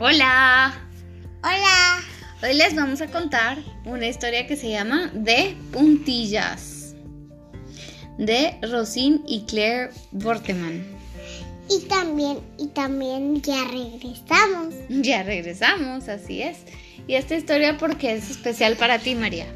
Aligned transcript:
Hola. 0.00 0.72
Hola. 1.42 1.98
Hoy 2.40 2.54
les 2.54 2.76
vamos 2.76 3.00
a 3.00 3.08
contar 3.08 3.58
una 3.84 4.06
historia 4.06 4.46
que 4.46 4.54
se 4.54 4.70
llama 4.70 5.10
De 5.12 5.56
puntillas. 5.72 6.94
De 8.16 8.56
Rosine 8.62 9.18
y 9.26 9.44
Claire 9.46 9.90
Borteman. 10.12 10.86
Y 11.68 11.80
también, 11.88 12.38
y 12.58 12.68
también 12.68 13.42
ya 13.42 13.64
regresamos. 13.64 14.72
Ya 14.88 15.24
regresamos, 15.24 16.08
así 16.08 16.42
es. 16.42 16.58
Y 17.08 17.14
esta 17.14 17.34
historia 17.34 17.76
porque 17.76 18.12
es 18.12 18.30
especial 18.30 18.76
para 18.76 19.00
ti, 19.00 19.16
María. 19.16 19.46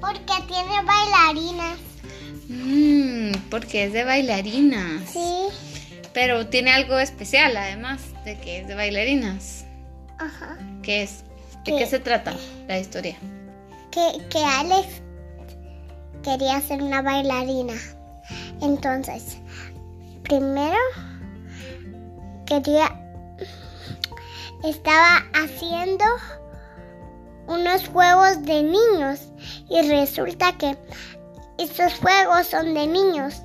Porque 0.00 0.34
tiene 0.48 0.82
bailarinas. 0.84 1.78
Mmm, 2.48 3.30
porque 3.48 3.84
es 3.84 3.92
de 3.92 4.02
bailarinas. 4.02 5.08
Sí. 5.12 5.56
Pero 6.12 6.48
tiene 6.48 6.72
algo 6.72 6.98
especial 6.98 7.56
además 7.56 8.00
de 8.24 8.36
que 8.40 8.58
es 8.58 8.66
de 8.66 8.74
bailarinas. 8.74 9.67
Ajá. 10.18 10.58
¿Qué 10.82 11.02
es? 11.02 11.24
¿De 11.64 11.72
qué 11.72 11.78
¿Qué? 11.78 11.86
se 11.86 12.00
trata 12.00 12.34
la 12.66 12.78
historia? 12.78 13.16
Que, 13.90 14.26
que 14.30 14.38
Alex 14.38 15.02
quería 16.22 16.60
ser 16.60 16.82
una 16.82 17.02
bailarina. 17.02 17.74
Entonces, 18.60 19.38
primero 20.22 20.76
quería... 22.46 22.94
Estaba 24.64 25.22
haciendo 25.34 26.04
unos 27.46 27.88
juegos 27.88 28.42
de 28.42 28.64
niños 28.64 29.20
y 29.70 29.88
resulta 29.88 30.56
que 30.58 30.76
estos 31.58 31.94
juegos 31.94 32.48
son 32.48 32.74
de 32.74 32.86
niños. 32.86 33.42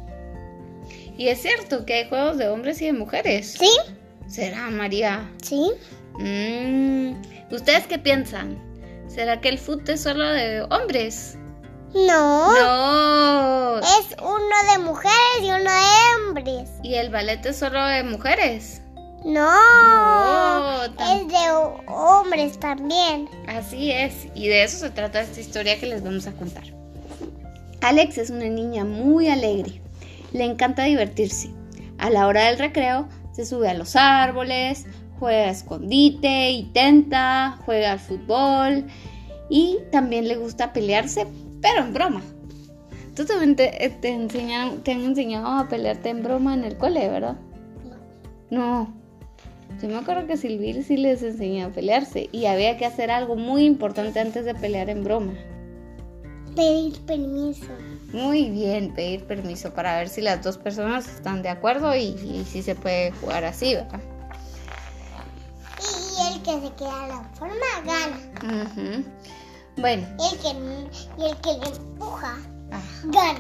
Y 1.18 1.27
es 1.27 1.41
cierto 1.41 1.85
que 1.85 1.94
hay 1.94 2.10
juegos 2.10 2.38
de 2.38 2.49
hombres 2.49 2.82
y 2.82 2.85
de 2.88 2.94
mujeres. 2.94 3.54
¿Sí? 3.60 3.70
¿Será, 4.27 4.70
María? 4.71 5.30
¿Sí? 5.41 5.71
Mm, 6.20 7.13
¿Ustedes 7.51 7.88
qué 7.88 7.99
piensan? 7.99 8.57
¿Será 9.07 9.41
que 9.41 9.49
el 9.49 9.60
fútbol 9.60 9.90
es 9.90 10.01
solo 10.01 10.24
de 10.26 10.62
hombres? 10.70 11.38
No. 11.93 12.51
No. 12.54 13.79
Es 13.79 14.15
uno 14.20 14.71
de 14.71 14.79
mujeres 14.79 15.40
y 15.41 15.46
uno 15.49 15.57
de 15.71 16.27
hombres. 16.27 16.70
¿Y 16.82 16.96
el 16.96 17.10
ballet 17.10 17.46
es 17.46 17.57
solo 17.57 17.85
de 17.85 18.04
mujeres? 18.04 18.82
No. 19.23 19.51
No, 19.54 20.84
es 20.85 21.27
de 21.27 21.51
ho- 21.51 21.79
hombres 21.88 22.60
también. 22.60 23.29
Así 23.48 23.91
es. 23.91 24.27
Y 24.35 24.48
de 24.48 24.63
eso 24.63 24.77
se 24.79 24.90
trata 24.90 25.21
esta 25.21 25.40
historia 25.40 25.79
que 25.79 25.85
les 25.85 26.04
vamos 26.04 26.26
a 26.27 26.32
contar. 26.34 26.63
Alex 27.82 28.18
es 28.18 28.29
una 28.29 28.45
niña 28.45 28.84
muy 28.85 29.29
alegre. 29.29 29.82
Le 30.32 30.45
encanta 30.45 30.84
divertirse. 30.84 31.51
A 31.99 32.10
la 32.10 32.27
hora 32.27 32.45
del 32.45 32.57
recreo 32.57 33.07
se 33.34 33.45
sube 33.45 33.70
a 33.70 33.73
los 33.76 33.95
árboles, 33.95 34.85
juega 35.24 35.48
a 35.48 35.52
escondite 35.52 36.52
y 36.52 36.63
tenta, 36.74 37.57
juega 37.66 37.93
al 37.93 37.99
fútbol 37.99 38.88
y 39.49 39.77
también 39.90 40.27
le 40.27 40.35
gusta 40.35 40.74
pelearse, 40.74 41.26
pero 41.62 41.79
en 41.85 41.93
broma. 41.93 42.21
Tú 43.16 43.24
también 43.26 43.55
te, 43.55 43.70
te 44.01 44.10
enseñan- 44.10 44.84
te 44.84 44.91
han 44.91 45.01
enseñado 45.01 45.48
a 45.48 45.70
pelearte 45.70 46.10
en 46.10 46.24
broma 46.24 46.54
en 46.55 46.66
el 46.66 46.76
cole, 46.77 47.07
¿verdad? 47.07 47.38
No. 48.49 48.94
Yo 49.82 49.88
me 49.88 49.96
acuerdo 49.96 50.27
que 50.27 50.35
Silvir 50.35 50.84
sí 50.84 50.98
les 50.98 51.24
enseñó 51.24 51.68
a 51.68 51.70
pelearse 51.70 52.27
y 52.34 52.46
había 52.48 52.77
que 52.77 52.85
hacer 52.85 53.10
algo 53.10 53.38
muy 53.38 53.63
importante 53.63 54.20
antes 54.20 54.44
de 54.44 54.54
pelear 54.55 54.90
en 54.90 55.05
broma. 55.05 55.34
Pedir 56.54 56.99
permiso. 57.05 57.68
Muy 58.12 58.49
bien, 58.49 58.94
pedir 58.94 59.24
permiso 59.24 59.74
para 59.74 59.98
ver 59.98 60.10
si 60.10 60.20
las 60.20 60.44
dos 60.44 60.57
personas 60.57 61.07
están 61.07 61.44
de 61.44 61.49
acuerdo 61.49 61.96
y, 61.96 62.01
y 62.10 62.44
si 62.46 62.62
se 62.62 62.76
puede 62.76 63.12
jugar 63.12 63.46
así, 63.46 63.76
¿verdad? 63.76 64.01
Que 66.44 66.59
se 66.59 66.74
queda 66.75 67.08
la 67.08 67.24
forma 67.36 67.56
gana. 67.86 69.06
Bueno, 69.78 70.08
Y 70.19 70.34
el 70.34 70.40
que, 70.40 70.50
el 71.25 71.38
que 71.38 71.53
le 71.53 71.75
empuja 71.75 72.38
gana. 73.06 73.40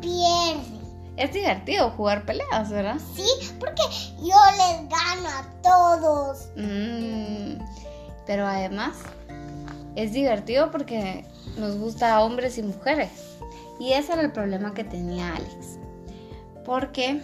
Pierde. 0.00 0.80
es 1.16 1.32
divertido 1.32 1.90
jugar 1.90 2.24
peleas, 2.24 2.70
¿verdad? 2.70 2.98
¿Sí? 3.14 3.26
Porque 3.58 3.82
yo 4.18 4.36
les 4.56 4.88
gano 4.88 5.28
a 5.28 5.46
todos. 5.62 6.48
Mm, 6.56 7.62
pero 8.26 8.46
además 8.46 8.96
es 9.96 10.12
divertido 10.12 10.70
porque 10.70 11.24
nos 11.56 11.76
gusta 11.76 12.14
a 12.14 12.22
hombres 12.22 12.58
y 12.58 12.62
mujeres. 12.62 13.10
Y 13.78 13.92
ese 13.92 14.12
era 14.12 14.22
el 14.22 14.32
problema 14.32 14.74
que 14.74 14.84
tenía 14.84 15.34
Alex. 15.34 15.78
Porque 16.64 17.20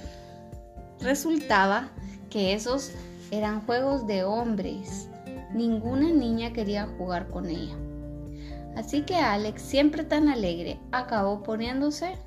resultaba 1.00 1.88
que 2.30 2.54
esos 2.54 2.92
eran 3.30 3.64
juegos 3.66 4.06
de 4.06 4.24
hombres. 4.24 5.08
Ninguna 5.56 6.10
niña 6.10 6.52
quería 6.52 6.86
jugar 6.98 7.28
con 7.28 7.46
ella. 7.48 7.74
Así 8.76 9.02
que 9.02 9.16
Alex, 9.16 9.62
siempre 9.62 10.04
tan 10.04 10.28
alegre, 10.28 10.78
acabó 10.92 11.42
poniéndose 11.42 12.18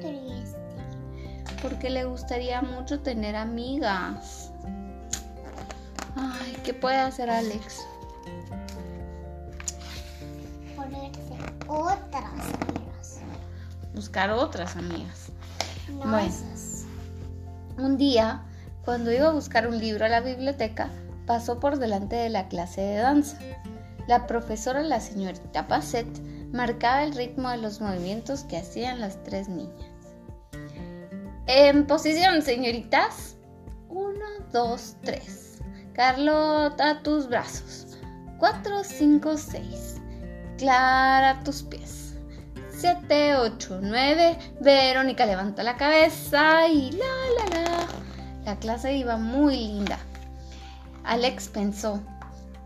Triste. 0.00 0.58
porque 1.62 1.88
le 1.88 2.04
gustaría 2.04 2.60
mucho 2.62 2.98
tener 2.98 3.36
amigas. 3.36 4.50
Ay, 6.16 6.56
¿qué 6.64 6.74
puede 6.74 6.96
hacer 6.96 7.30
Alex? 7.30 7.86
Ponerse 10.74 11.34
otras 11.68 12.24
amigas. 12.24 13.20
Buscar 13.94 14.30
otras 14.30 14.74
amigas. 14.76 15.28
No 15.90 15.98
Bueno. 16.10 16.18
esas. 16.18 16.86
Un 17.78 17.96
día, 17.96 18.42
cuando 18.84 19.12
iba 19.12 19.28
a 19.28 19.32
buscar 19.32 19.68
un 19.68 19.78
libro 19.78 20.04
a 20.04 20.08
la 20.08 20.20
biblioteca, 20.20 20.90
pasó 21.26 21.60
por 21.60 21.78
delante 21.78 22.16
de 22.16 22.28
la 22.28 22.48
clase 22.48 22.80
de 22.80 22.96
danza. 22.96 23.38
La 24.06 24.26
profesora, 24.26 24.82
la 24.82 25.00
señorita 25.00 25.66
Passet, 25.66 26.06
marcaba 26.52 27.02
el 27.02 27.14
ritmo 27.14 27.50
de 27.50 27.56
los 27.58 27.80
movimientos 27.80 28.44
que 28.44 28.58
hacían 28.58 29.00
las 29.00 29.22
tres 29.24 29.48
niñas. 29.48 29.90
En 31.46 31.86
posición, 31.86 32.42
señoritas. 32.42 33.36
Uno, 33.88 34.24
dos, 34.52 34.96
tres. 35.02 35.58
Carlota, 35.92 37.02
tus 37.02 37.28
brazos. 37.28 37.98
Cuatro, 38.38 38.82
cinco, 38.82 39.36
seis. 39.36 40.00
Clara, 40.58 41.42
tus 41.44 41.62
pies. 41.62 42.14
7, 42.70 43.36
8, 43.36 43.80
9. 43.82 44.38
Verónica 44.60 45.24
levanta 45.24 45.62
la 45.62 45.76
cabeza 45.76 46.68
y 46.68 46.92
la, 46.92 47.06
la, 47.38 47.60
la. 47.60 47.86
La 48.44 48.58
clase 48.58 48.94
iba 48.94 49.16
muy 49.16 49.56
linda. 49.56 49.98
Alex 51.04 51.48
pensó, 51.48 52.00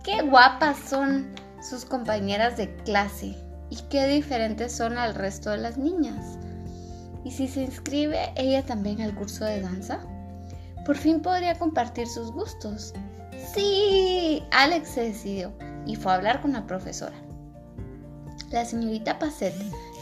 qué 0.05 0.23
guapas 0.23 0.79
son 0.79 1.35
sus 1.61 1.85
compañeras 1.85 2.57
de 2.57 2.75
clase 2.85 3.37
y 3.69 3.77
qué 3.91 4.07
diferentes 4.07 4.73
son 4.73 4.97
al 4.97 5.15
resto 5.15 5.51
de 5.51 5.59
las 5.59 5.77
niñas. 5.77 6.39
¿Y 7.25 7.33
si 7.33 7.49
se 7.49 7.63
inscribe 7.63 8.33
ella 8.37 8.65
también 8.65 9.01
al 9.01 9.15
curso 9.15 9.45
de 9.45 9.61
danza? 9.61 10.01
Por 10.87 10.97
fin 10.97 11.21
podría 11.21 11.59
compartir 11.59 12.07
sus 12.07 12.33
gustos. 12.33 12.95
Sí, 13.53 14.43
Alex 14.53 14.89
se 14.89 15.03
decidió 15.03 15.53
y 15.85 15.97
fue 15.97 16.13
a 16.13 16.15
hablar 16.15 16.41
con 16.41 16.53
la 16.53 16.67
profesora. 16.67 17.17
La 18.51 18.65
señorita 18.65 19.19
Passet 19.19 19.55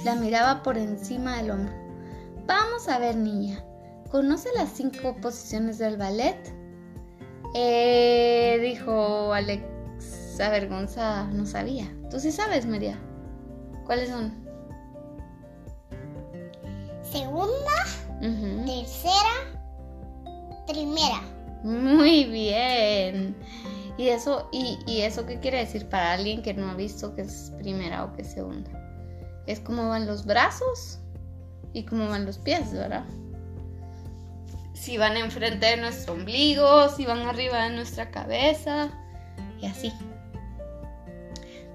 la 0.05 0.15
miraba 0.15 0.63
por 0.63 0.79
encima 0.79 1.39
del 1.39 1.51
hombro. 1.51 1.75
Vamos 2.47 2.87
a 2.89 2.99
ver, 2.99 3.17
niña. 3.17 3.65
¿Conoce 4.11 4.51
las 4.55 4.71
cinco 4.71 5.17
posiciones 5.17 5.79
del 5.79 5.97
ballet? 5.97 6.39
Eh, 7.59 8.59
dijo 8.61 9.33
Alex 9.33 9.65
avergonzada. 10.41 11.25
No 11.25 11.47
sabía. 11.47 11.91
¿Tú 12.11 12.21
sí 12.21 12.31
sabes, 12.31 12.67
María? 12.67 12.99
¿Cuáles 13.87 14.11
son? 14.11 14.35
Segunda, 17.03 17.73
tercera, 18.21 19.65
primera. 20.67 21.23
Muy 21.63 22.25
bien. 22.25 23.35
¿Y 23.97 24.09
eso, 24.09 24.51
y, 24.53 24.79
y 24.87 25.01
eso 25.01 25.25
qué 25.25 25.41
quiere 25.41 25.59
decir 25.59 25.89
para 25.89 26.13
alguien 26.13 26.43
que 26.43 26.53
no 26.53 26.69
ha 26.69 26.75
visto 26.75 27.15
que 27.15 27.23
es 27.23 27.55
primera 27.57 28.05
o 28.05 28.13
que 28.13 28.21
es 28.21 28.33
segunda? 28.33 28.71
Es 29.47 29.61
cómo 29.61 29.89
van 29.89 30.07
los 30.07 30.27
brazos 30.27 30.99
y 31.73 31.85
cómo 31.85 32.09
van 32.09 32.27
los 32.27 32.37
pies, 32.37 32.71
¿verdad? 32.73 33.07
Si 34.77 34.99
van 34.99 35.17
enfrente 35.17 35.67
de 35.67 35.77
nuestro 35.79 36.15
ombligo, 36.15 36.89
si 36.91 37.05
van 37.05 37.23
arriba 37.23 37.65
de 37.65 37.75
nuestra 37.75 38.11
cabeza 38.11 38.91
y 39.61 39.67
así. 39.67 39.93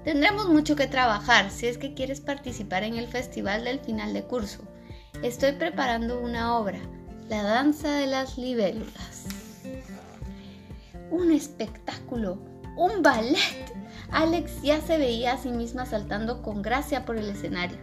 Tendremos 0.04 0.48
mucho 0.48 0.76
que 0.76 0.86
trabajar 0.86 1.50
si 1.50 1.66
es 1.66 1.78
que 1.78 1.94
quieres 1.94 2.20
participar 2.20 2.84
en 2.84 2.96
el 2.96 3.08
festival 3.08 3.64
del 3.64 3.80
final 3.80 4.14
de 4.14 4.24
curso. 4.24 4.62
Estoy 5.22 5.52
preparando 5.52 6.20
una 6.20 6.56
obra, 6.56 6.78
La 7.28 7.42
danza 7.42 7.92
de 7.92 8.06
las 8.06 8.38
libélulas 8.38 9.26
un 11.12 11.30
espectáculo, 11.30 12.38
un 12.76 13.02
ballet. 13.02 13.36
Alex 14.10 14.62
ya 14.62 14.80
se 14.80 14.98
veía 14.98 15.34
a 15.34 15.38
sí 15.38 15.50
misma 15.50 15.86
saltando 15.86 16.42
con 16.42 16.62
gracia 16.62 17.04
por 17.04 17.16
el 17.16 17.28
escenario. 17.28 17.78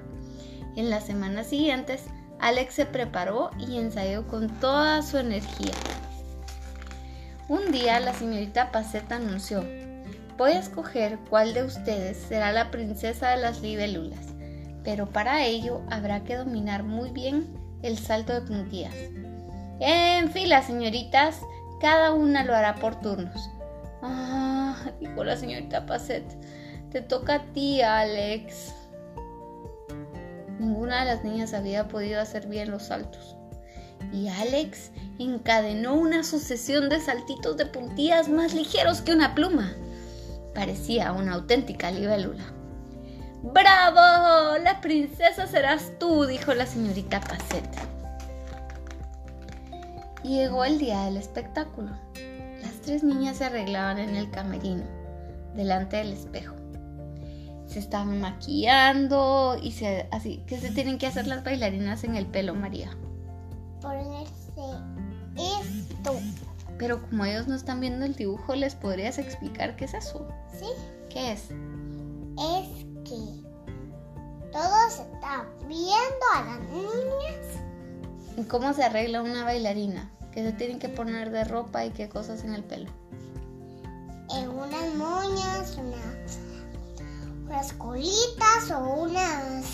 En 0.75 0.89
las 0.89 1.05
semanas 1.05 1.47
siguientes, 1.47 2.05
Alex 2.39 2.73
se 2.73 2.85
preparó 2.85 3.51
y 3.57 3.77
ensayó 3.77 4.27
con 4.27 4.49
toda 4.59 5.01
su 5.01 5.17
energía. 5.17 5.73
Un 7.47 7.71
día 7.71 7.99
la 7.99 8.13
señorita 8.13 8.71
Paceta 8.71 9.15
anunció, 9.15 9.63
Voy 10.39 10.51
a 10.51 10.59
escoger 10.59 11.19
cuál 11.29 11.53
de 11.53 11.63
ustedes 11.63 12.15
será 12.15 12.53
la 12.53 12.71
princesa 12.71 13.31
de 13.31 13.41
las 13.41 13.61
libélulas, 13.61 14.19
pero 14.85 15.07
para 15.07 15.45
ello 15.45 15.81
habrá 15.91 16.23
que 16.23 16.37
dominar 16.37 16.83
muy 16.83 17.09
bien 17.09 17.45
el 17.81 17.97
salto 17.97 18.31
de 18.33 18.41
puntillas. 18.41 18.95
En 19.81 20.31
fila, 20.31 20.61
señoritas, 20.61 21.41
cada 21.81 22.13
una 22.13 22.45
lo 22.45 22.55
hará 22.55 22.75
por 22.75 23.01
turnos. 23.01 23.49
Ah, 24.01 24.77
dijo 25.01 25.25
la 25.25 25.35
señorita 25.35 25.85
Passet, 25.85 26.23
te 26.89 27.01
toca 27.01 27.33
a 27.33 27.43
ti, 27.51 27.81
Alex. 27.81 28.78
Ninguna 30.59 30.99
de 30.99 31.05
las 31.05 31.23
niñas 31.23 31.53
había 31.53 31.87
podido 31.87 32.21
hacer 32.21 32.47
bien 32.47 32.69
los 32.69 32.83
saltos. 32.83 33.37
Y 34.11 34.27
Alex 34.27 34.91
encadenó 35.17 35.95
una 35.95 36.23
sucesión 36.23 36.89
de 36.89 36.99
saltitos 36.99 37.57
de 37.57 37.65
puntillas 37.65 38.29
más 38.29 38.53
ligeros 38.53 39.01
que 39.01 39.13
una 39.13 39.35
pluma. 39.35 39.73
Parecía 40.53 41.13
una 41.13 41.33
auténtica 41.33 41.91
libélula. 41.91 42.43
¡Bravo! 43.41 44.57
La 44.61 44.81
princesa 44.81 45.47
serás 45.47 45.93
tú, 45.97 46.25
dijo 46.25 46.53
la 46.53 46.65
señorita 46.65 47.21
Passet. 47.21 47.69
Llegó 50.23 50.65
el 50.65 50.77
día 50.77 51.05
del 51.05 51.15
espectáculo. 51.15 51.91
Las 52.61 52.73
tres 52.81 53.03
niñas 53.03 53.37
se 53.37 53.45
arreglaban 53.45 53.97
en 53.97 54.17
el 54.17 54.29
camerino, 54.29 54.83
delante 55.55 55.97
del 55.97 56.11
espejo. 56.11 56.55
Se 57.69 57.79
estaban 57.79 58.19
maquillando 58.19 59.57
y 59.61 59.71
se, 59.71 60.09
así 60.11 60.43
que 60.47 60.59
se 60.59 60.71
tienen 60.71 60.97
que 60.97 61.07
hacer 61.07 61.27
las 61.27 61.43
bailarinas 61.43 62.03
en 62.03 62.15
el 62.15 62.25
pelo, 62.25 62.55
María. 62.55 62.89
Ponerse 63.79 64.33
esto. 65.37 66.19
Pero 66.79 67.01
como 67.01 67.25
ellos 67.25 67.47
no 67.47 67.55
están 67.55 67.79
viendo 67.79 68.05
el 68.05 68.15
dibujo, 68.15 68.55
¿les 68.55 68.73
podrías 68.73 69.17
explicar 69.19 69.75
qué 69.75 69.85
es 69.85 69.93
eso? 69.93 70.27
¿Sí? 70.51 70.65
¿Qué 71.09 71.33
es? 71.33 71.51
Es 72.39 72.85
que 73.03 73.49
todos 74.51 74.93
están 74.93 75.45
viendo 75.67 76.25
a 76.35 76.45
las 76.45 76.59
niñas. 76.69 77.59
¿Y 78.37 78.43
cómo 78.43 78.73
se 78.73 78.83
arregla 78.83 79.21
una 79.21 79.43
bailarina? 79.43 80.09
¿Qué 80.31 80.43
se 80.43 80.53
tienen 80.53 80.79
que 80.79 80.89
poner 80.89 81.31
de 81.31 81.43
ropa 81.43 81.85
y 81.85 81.91
qué 81.91 82.09
cosas 82.09 82.43
en 82.43 82.53
el 82.53 82.63
pelo? 82.63 82.89
En 84.35 84.49
unas 84.49 84.95
moñas, 84.95 85.77
unas, 85.77 86.39
unas 87.49 87.73
colitas 87.73 88.71
o 88.71 88.79
unas 89.03 89.65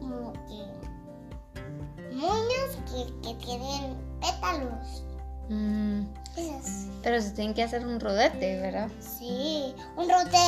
como 0.00 0.32
que 0.32 2.14
moñas 2.14 2.76
que, 2.90 3.06
que 3.22 3.34
tienen 3.44 3.96
pétalos. 4.20 5.04
Mm, 5.48 6.02
Esas. 6.36 6.86
pero 7.02 7.20
se 7.20 7.30
tienen 7.30 7.54
que 7.54 7.62
hacer 7.62 7.86
un 7.86 8.00
rodete, 8.00 8.60
¿verdad? 8.60 8.88
Sí, 9.00 9.74
un 9.96 10.08
rodete, 10.10 10.38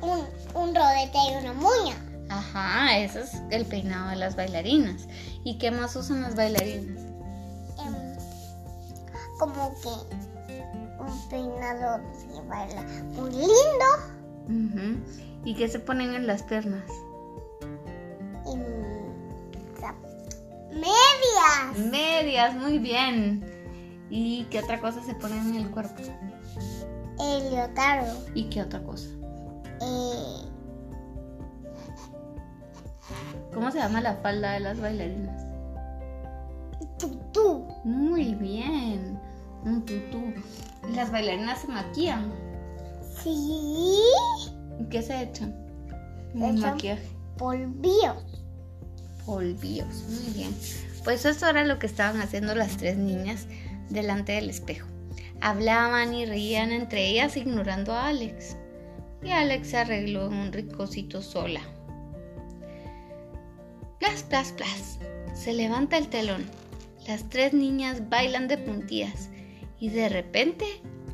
un, 0.00 0.26
un 0.60 0.74
rodete 0.74 1.18
y 1.30 1.36
una 1.36 1.52
moña. 1.52 1.94
Ajá, 2.30 2.98
ese 2.98 3.20
es 3.22 3.30
el 3.50 3.64
peinado 3.64 4.10
de 4.10 4.16
las 4.16 4.36
bailarinas. 4.36 5.06
¿Y 5.44 5.56
qué 5.58 5.70
más 5.70 5.94
usan 5.96 6.20
las 6.22 6.34
bailarinas? 6.34 7.02
Em, 7.78 8.16
como 9.38 9.72
que 9.80 9.88
un 11.00 11.28
peinado 11.30 12.00
que 12.32 12.40
baila 12.48 12.82
muy 13.14 13.30
lindo. 13.30 13.88
Ujú. 14.48 15.37
¿Y 15.48 15.54
qué 15.54 15.66
se 15.66 15.78
ponen 15.78 16.12
en 16.12 16.26
las 16.26 16.42
piernas? 16.42 16.84
Medias. 20.70 21.90
Medias, 21.90 22.54
muy 22.54 22.78
bien. 22.78 23.42
¿Y 24.10 24.44
qué 24.50 24.58
otra 24.58 24.78
cosa 24.78 25.02
se 25.02 25.14
ponen 25.14 25.38
en 25.48 25.54
el 25.54 25.70
cuerpo? 25.70 26.02
El 27.18 27.50
leotardo. 27.50 28.14
¿Y 28.34 28.50
qué 28.50 28.60
otra 28.60 28.82
cosa? 28.82 29.08
Eh, 29.80 30.50
¿Cómo 33.54 33.70
se 33.70 33.78
llama 33.78 34.02
la 34.02 34.16
falda 34.16 34.52
de 34.52 34.60
las 34.60 34.78
bailarinas? 34.78 35.46
tutú. 36.98 37.66
Muy 37.84 38.34
bien, 38.34 39.18
un 39.64 39.82
tutú. 39.86 40.34
Las 40.94 41.10
bailarinas 41.10 41.60
se 41.60 41.68
maquillan. 41.68 42.30
Sí. 43.22 44.57
¿Y 44.80 44.84
qué 44.88 45.02
se 45.02 45.22
echan? 45.22 45.54
Echan- 46.34 46.60
maquillaje. 46.60 47.08
Polvíos. 47.36 48.24
Polvíos, 49.24 50.04
muy 50.08 50.32
bien. 50.34 50.54
Pues 51.04 51.24
eso 51.24 51.46
era 51.48 51.64
lo 51.64 51.78
que 51.78 51.86
estaban 51.86 52.20
haciendo 52.20 52.54
las 52.54 52.76
tres 52.76 52.96
niñas 52.96 53.46
delante 53.90 54.32
del 54.32 54.50
espejo. 54.50 54.86
Hablaban 55.40 56.14
y 56.14 56.26
reían 56.26 56.72
entre 56.72 57.08
ellas 57.08 57.36
ignorando 57.36 57.92
a 57.92 58.08
Alex. 58.08 58.56
Y 59.22 59.30
Alex 59.30 59.68
se 59.68 59.76
arregló 59.78 60.26
en 60.26 60.34
un 60.34 60.52
ricocito 60.52 61.22
sola. 61.22 61.60
Plas, 63.98 64.22
plas, 64.22 64.52
plas. 64.52 64.98
Se 65.34 65.52
levanta 65.52 65.98
el 65.98 66.08
telón. 66.08 66.44
Las 67.06 67.28
tres 67.28 67.52
niñas 67.52 68.08
bailan 68.08 68.48
de 68.48 68.58
puntillas. 68.58 69.28
Y 69.80 69.90
de 69.90 70.08
repente 70.08 70.66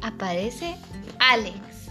aparece 0.02 0.74
Alex. 1.18 1.83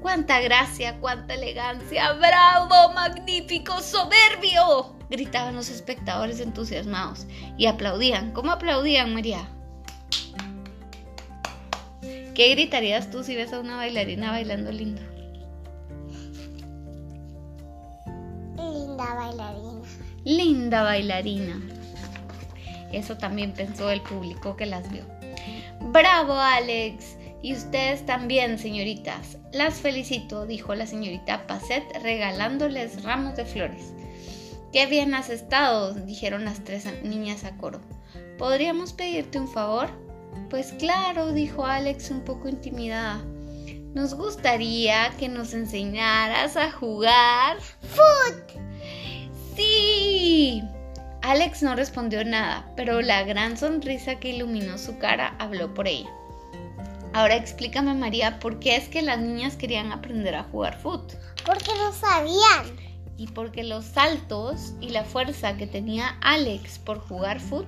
¡Cuánta 0.00 0.40
gracia, 0.40 0.98
cuánta 1.00 1.34
elegancia! 1.34 2.12
¡Bravo, 2.14 2.92
magnífico, 2.94 3.80
soberbio! 3.80 4.96
Gritaban 5.10 5.56
los 5.56 5.70
espectadores 5.70 6.40
entusiasmados 6.40 7.26
y 7.56 7.66
aplaudían. 7.66 8.32
¿Cómo 8.32 8.52
aplaudían, 8.52 9.12
María? 9.12 9.48
¿Qué 12.34 12.50
gritarías 12.50 13.10
tú 13.10 13.24
si 13.24 13.34
ves 13.34 13.52
a 13.52 13.58
una 13.58 13.76
bailarina 13.76 14.30
bailando 14.30 14.70
lindo? 14.70 15.02
Linda 18.56 19.14
bailarina. 19.14 19.82
Linda 20.24 20.82
bailarina. 20.82 21.60
Eso 22.92 23.16
también 23.16 23.52
pensó 23.52 23.90
el 23.90 24.00
público 24.02 24.56
que 24.56 24.66
las 24.66 24.88
vio. 24.90 25.02
¡Bravo, 25.80 26.34
Alex! 26.34 27.16
Y 27.42 27.54
ustedes 27.54 28.04
también, 28.04 28.58
señoritas. 28.58 29.38
Las 29.52 29.74
felicito, 29.74 30.46
dijo 30.46 30.74
la 30.74 30.86
señorita 30.86 31.46
Passet 31.46 31.84
regalándoles 32.02 33.02
ramos 33.02 33.36
de 33.36 33.44
flores. 33.44 33.92
¡Qué 34.72 34.86
bien 34.86 35.14
has 35.14 35.30
estado! 35.30 35.94
dijeron 35.94 36.44
las 36.44 36.64
tres 36.64 36.86
niñas 37.02 37.44
a 37.44 37.56
coro. 37.56 37.80
¿Podríamos 38.38 38.92
pedirte 38.92 39.38
un 39.38 39.48
favor? 39.48 39.88
Pues 40.50 40.72
claro, 40.72 41.32
dijo 41.32 41.64
Alex 41.64 42.10
un 42.10 42.20
poco 42.22 42.48
intimidada. 42.48 43.24
Nos 43.94 44.14
gustaría 44.14 45.10
que 45.18 45.28
nos 45.28 45.54
enseñaras 45.54 46.56
a 46.56 46.70
jugar. 46.70 47.58
Foot. 47.60 48.60
¡Sí! 49.56 50.62
Alex 51.22 51.62
no 51.62 51.74
respondió 51.74 52.24
nada, 52.24 52.70
pero 52.76 53.00
la 53.00 53.24
gran 53.24 53.56
sonrisa 53.56 54.16
que 54.16 54.30
iluminó 54.30 54.78
su 54.78 54.98
cara 54.98 55.34
habló 55.38 55.74
por 55.74 55.88
ella. 55.88 56.10
Ahora 57.18 57.34
explícame, 57.34 57.94
María, 57.94 58.38
por 58.38 58.60
qué 58.60 58.76
es 58.76 58.88
que 58.88 59.02
las 59.02 59.18
niñas 59.18 59.56
querían 59.56 59.90
aprender 59.90 60.36
a 60.36 60.44
jugar 60.44 60.78
foot. 60.78 61.14
Porque 61.44 61.72
no 61.74 61.92
sabían. 61.92 62.76
Y 63.16 63.26
porque 63.26 63.64
los 63.64 63.86
saltos 63.86 64.74
y 64.80 64.90
la 64.90 65.02
fuerza 65.02 65.56
que 65.56 65.66
tenía 65.66 66.16
Alex 66.20 66.78
por 66.78 67.00
jugar 67.00 67.40
foot 67.40 67.66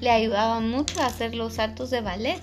le 0.00 0.10
ayudaban 0.10 0.68
mucho 0.68 1.00
a 1.00 1.06
hacer 1.06 1.36
los 1.36 1.54
saltos 1.54 1.90
de 1.90 2.00
ballet. 2.00 2.42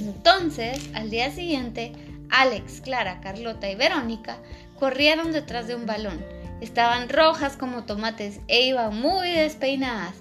Entonces, 0.00 0.90
al 0.94 1.10
día 1.10 1.30
siguiente, 1.30 1.92
Alex, 2.30 2.80
Clara, 2.80 3.20
Carlota 3.20 3.70
y 3.70 3.76
Verónica 3.76 4.38
corrieron 4.76 5.30
detrás 5.30 5.68
de 5.68 5.76
un 5.76 5.86
balón. 5.86 6.20
Estaban 6.60 7.08
rojas 7.08 7.56
como 7.56 7.84
tomates 7.84 8.40
e 8.48 8.62
iban 8.66 9.00
muy 9.00 9.30
despeinadas. 9.30 10.16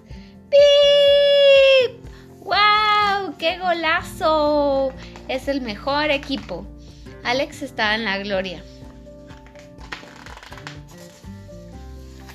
¡Pip! 0.52 1.11
¡Wow! 3.32 3.38
¡Qué 3.38 3.60
golazo! 3.60 4.92
Es 5.28 5.48
el 5.48 5.62
mejor 5.62 6.12
equipo. 6.12 6.66
Alex 7.24 7.62
estaba 7.62 7.96
en 7.96 8.06
la 8.06 8.18
gloria. 8.20 8.64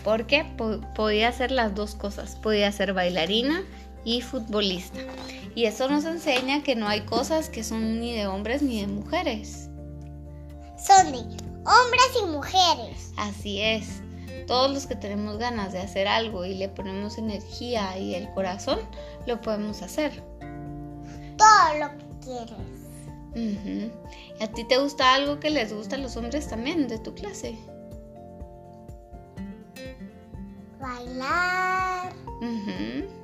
Porque 0.05 0.45
po- 0.57 0.81
podía 0.95 1.29
hacer 1.29 1.51
las 1.51 1.75
dos 1.75 1.95
cosas. 1.95 2.37
Podía 2.37 2.71
ser 2.73 2.93
bailarina 2.93 3.63
y 4.05 4.21
futbolista. 4.23 5.01
Y 5.55 5.65
eso 5.65 5.89
nos 5.89 6.05
enseña 6.05 6.63
que 6.63 6.77
no 6.77 6.87
hay 6.87 7.01
cosas 7.03 7.49
que 7.51 7.65
son 7.65 8.01
ni 8.01 8.13
de 8.15 8.27
hombres 8.27 8.63
ni 8.63 8.81
de 8.81 8.87
mujeres. 8.87 9.69
Son 10.79 11.11
de 11.13 11.19
hombres 11.19 12.11
y 12.23 12.27
mujeres. 12.27 13.13
Así 13.17 13.61
es. 13.61 14.01
Todos 14.47 14.71
los 14.71 14.87
que 14.87 14.95
tenemos 14.95 15.39
ganas 15.39 15.73
de 15.73 15.81
hacer 15.81 16.07
algo 16.07 16.45
y 16.45 16.55
le 16.55 16.69
ponemos 16.69 17.19
energía 17.19 17.99
y 17.99 18.15
el 18.15 18.31
corazón, 18.33 18.79
lo 19.27 19.41
podemos 19.41 19.83
hacer 19.83 20.23
todo 21.37 21.79
lo 21.81 21.99
que 21.99 22.05
quieres. 22.25 22.77
Uh 23.35 23.91
¿A 24.41 24.47
ti 24.49 24.65
te 24.65 24.79
gusta 24.79 25.15
algo 25.15 25.41
que 25.41 25.51
les 25.51 25.73
gusta 25.73 25.97
a 25.97 25.99
los 25.99 26.17
hombres 26.17 26.49
también 26.49 26.89
de 26.89 26.99
tu 26.99 27.15
clase? 27.15 27.59
Bailar. 30.81 32.13
Uh 32.41 33.17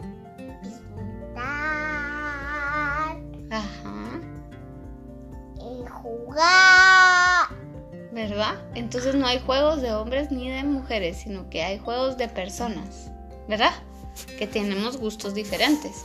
Ajá. 3.50 4.20
Y 5.56 5.86
jugar. 5.86 7.48
¿Verdad? 8.12 8.54
Entonces 8.74 9.14
no 9.14 9.26
hay 9.26 9.40
juegos 9.40 9.82
de 9.82 9.92
hombres 9.92 10.30
ni 10.30 10.50
de 10.50 10.64
mujeres, 10.64 11.18
sino 11.18 11.48
que 11.50 11.62
hay 11.62 11.78
juegos 11.78 12.16
de 12.16 12.28
personas, 12.28 13.10
¿verdad? 13.48 13.72
Que 14.38 14.46
tenemos 14.46 14.96
gustos 14.96 15.34
diferentes. 15.34 16.04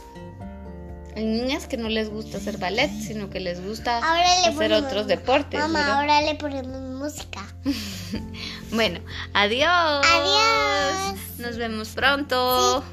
Hay 1.18 1.26
niñas 1.26 1.66
que 1.66 1.78
no 1.78 1.90
les 1.90 2.12
gusta 2.12 2.38
hacer 2.38 2.60
ballet, 2.60 2.92
sino 3.02 3.32
que 3.32 3.40
les 3.40 3.60
gusta 3.66 3.98
hacer 4.46 4.72
otros 4.72 5.08
deportes. 5.08 5.60
Mamá, 5.60 5.98
ahora 5.98 6.22
le 6.22 6.36
ponemos 6.36 6.80
música. 6.80 7.42
bueno, 8.72 9.00
adiós. 9.34 9.68
Adiós. 10.06 11.40
Nos 11.40 11.58
vemos 11.58 11.90
pronto. 11.90 12.84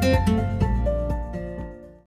Sí. 0.00 0.39